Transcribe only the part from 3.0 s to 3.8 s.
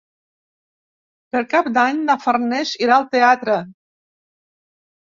teatre.